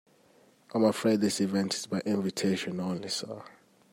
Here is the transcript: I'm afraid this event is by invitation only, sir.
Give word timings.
I'm 0.73 0.83
afraid 0.83 1.21
this 1.21 1.39
event 1.41 1.75
is 1.75 1.85
by 1.85 1.99
invitation 1.99 2.79
only, 2.79 3.07
sir. 3.07 3.43